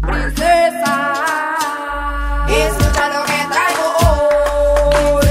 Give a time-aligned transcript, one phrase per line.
[0.00, 0.96] Princesa,
[2.48, 5.26] escucha lo que traigo hoy.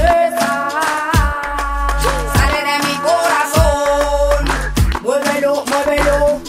[2.34, 4.42] Sale de mi corazón.
[5.02, 6.40] Muévelo, muévelo.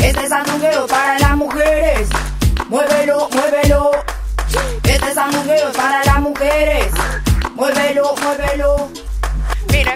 [0.00, 2.08] Este sandungueo para las mujeres.
[2.68, 3.90] Muévelo, muévelo.
[4.82, 6.92] Este sandungueo para las mujeres.
[7.54, 8.93] Muévelo, muévelo.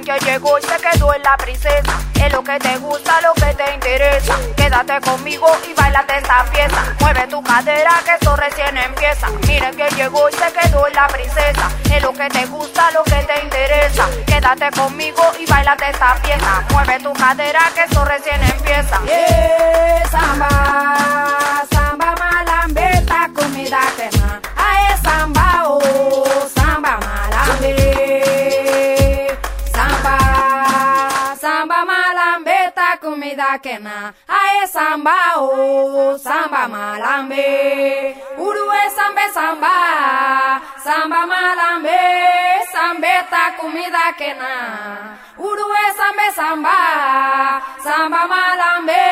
[0.08, 2.00] Que llegó y se quedó en la princesa.
[2.14, 4.38] Es lo que te gusta, lo que te interesa.
[4.56, 6.96] Quédate conmigo y bailate esta fiesta.
[6.98, 9.28] Mueve tu cadera que esto recién empieza.
[9.46, 11.70] Miren que llegó y se quedó en la princesa.
[11.94, 14.08] Es lo que te gusta, lo que te interesa.
[14.24, 16.64] Quédate conmigo y bailate esta fiesta.
[16.70, 19.02] Mueve tu cadera que esto recién empieza.
[19.04, 21.77] Yeah, samba
[33.18, 34.14] comida quema.
[34.28, 38.14] Ae samba, oh, samba malambe.
[38.38, 41.98] Urue sambe samba, samba malambe.
[42.72, 45.18] Sambeta, comida quena.
[45.36, 49.02] Urue sambe samba, samba malambe.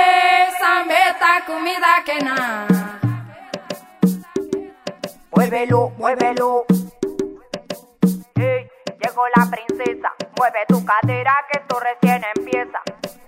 [0.60, 2.66] Sambeta, comida quena.
[5.34, 6.64] Muévelo, muévelo.
[8.36, 8.68] Ey,
[9.02, 10.12] llegó la princesa.
[10.38, 12.80] Mueve tu cadera que esto recién empieza.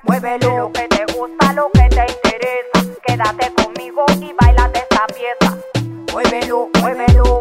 [0.09, 2.99] Muévelo lo que te gusta, lo que te interesa.
[3.07, 5.59] Quédate conmigo y bailate esta pieza.
[6.11, 7.39] Muévelo, muévelo.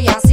[0.00, 0.27] Yo soy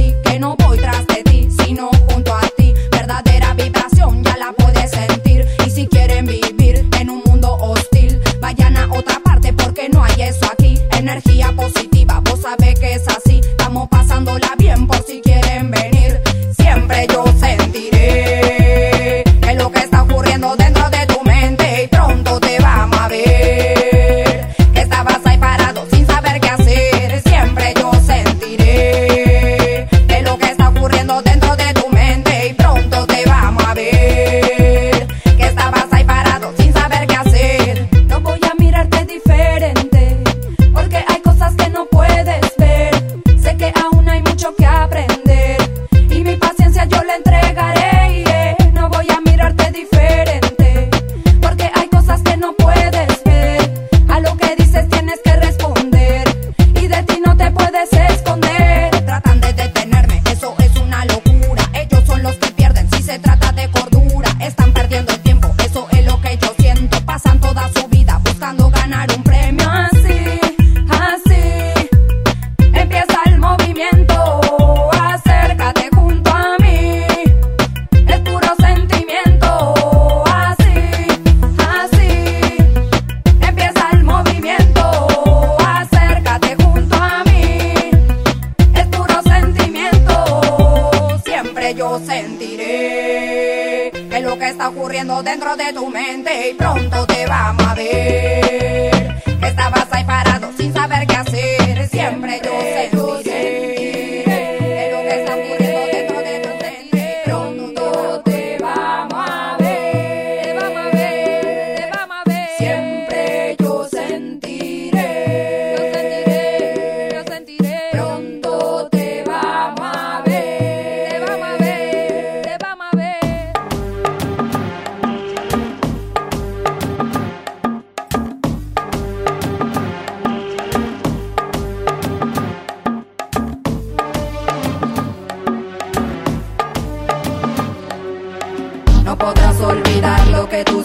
[95.06, 99.16] ocurriendo dentro de tu mente y pronto te vamos a ver.
[99.42, 102.65] Estabas ahí parado sin saber qué hacer, siempre yo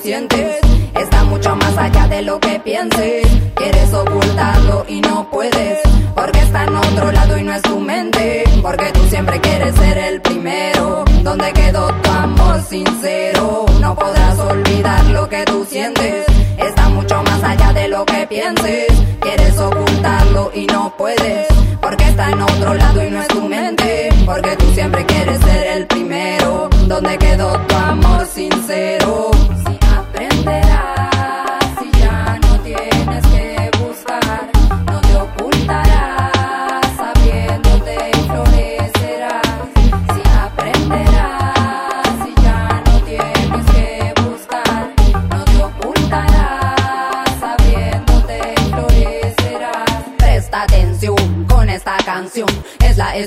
[0.04, 3.24] Está mucho más allá de lo que pienses.
[3.54, 5.80] Quieres ocultarlo y no puedes.
[6.16, 8.44] Porque está en otro lado y no es tu mente.
[8.64, 11.06] Porque tú siempre quieres ser el primero.
[11.22, 13.66] ¿Dónde quedó tu amor sincero?
[13.80, 16.26] No podrás olvidar lo que tú sientes.
[16.58, 19.01] Está mucho más allá de lo que pienses.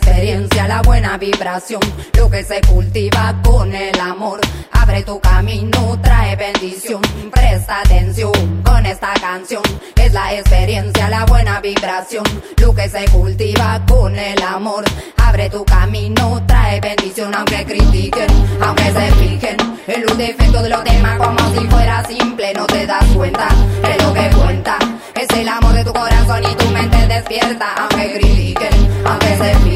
[0.04, 1.80] Experiencia, la buena vibración,
[2.18, 4.38] lo que se cultiva con el amor.
[4.72, 7.00] Abre tu camino, trae bendición,
[7.32, 9.62] presta atención con esta canción.
[9.96, 12.24] Es la experiencia, la buena vibración,
[12.58, 14.84] lo que se cultiva con el amor.
[15.16, 18.28] Abre tu camino, trae bendición, aunque critiquen,
[18.60, 19.56] aunque se fijen
[19.86, 23.48] en los defectos de los demás como si fuera simple, no te das cuenta
[23.82, 24.78] de lo que cuenta.
[25.14, 29.73] Es el amor de tu corazón y tu mente despierta, aunque critiquen, aunque se fijen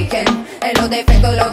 [0.90, 1.47] en los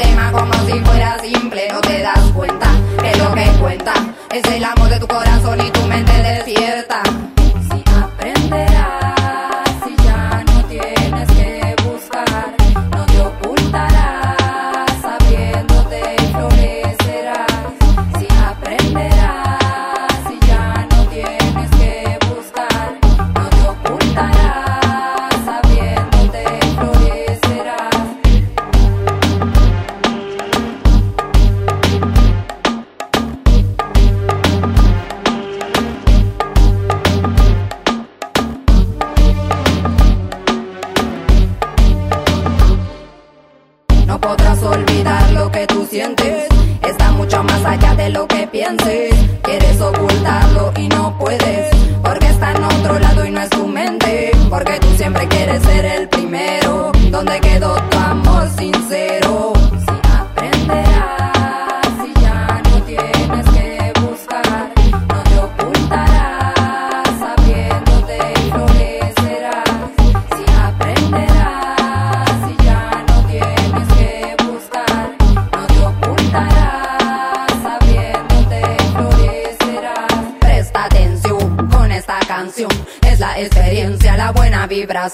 [48.10, 49.14] lo que pienses.
[49.44, 51.75] Quieres ocultarlo y no puedes.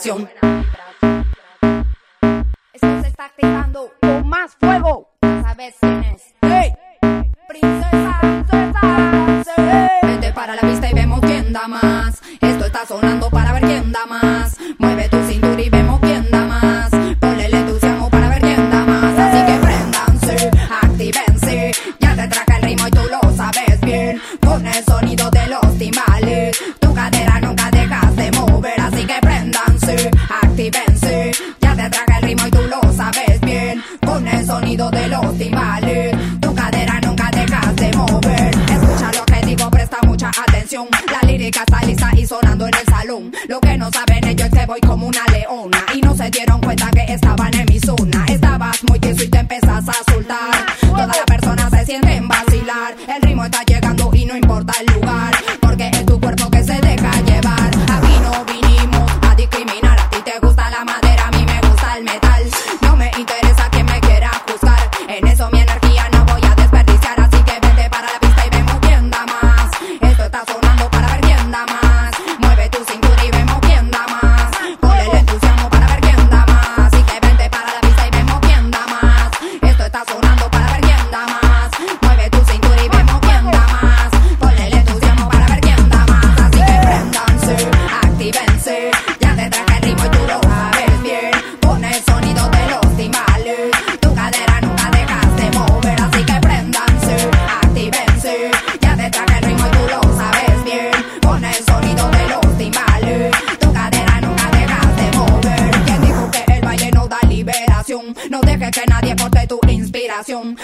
[0.02, 0.30] Vibración.
[2.74, 5.10] Esto se está activando con más fuego.
[5.22, 6.36] Ya sabes quién es.
[6.42, 6.74] ¡Hey!
[7.48, 10.08] Princesa, princesa, sí.
[10.08, 12.22] Vente para la pista y vemos quién da más.
[12.40, 14.58] Esto está sonando para ver quién da más.
[40.72, 43.32] La lírica lista y sonando en el salón.
[43.50, 45.86] Lo que no saben ellos es que voy como una leona.
[45.94, 48.24] Y no se dieron cuenta que estaban en mi zona.
[48.30, 50.66] Estabas muy tieso y te empezas a soltar.
[50.80, 52.96] Todas las personas se sienten vacilar.
[53.06, 55.31] El ritmo está llegando y no importa el lugar.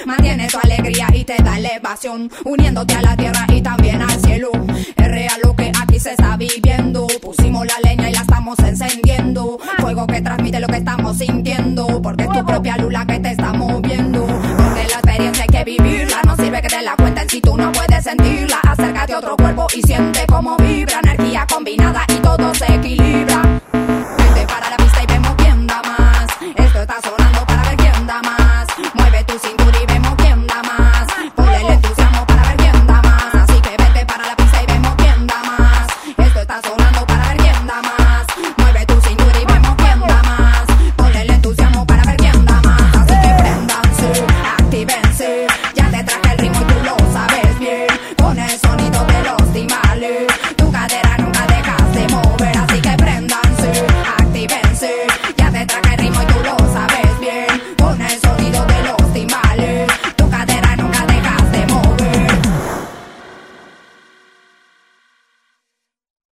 [0.05, 2.31] Mantiene tu alegría y te da elevación.
[2.45, 4.49] Uniéndote a la tierra y también al cielo.
[4.95, 7.05] Es real lo que aquí se está viviendo.
[7.21, 9.59] Pusimos la leña y la estamos encendiendo.
[9.79, 12.01] Fuego que transmite lo que estamos sintiendo.
[12.01, 14.25] Porque es tu propia luz la que te está moviendo.
[14.25, 16.21] Porque la experiencia hay que vivirla.
[16.25, 18.59] No sirve que te la cuenten si tú no puedes sentirla.
[18.63, 21.06] Acércate a otro cuerpo y siente cómo vibran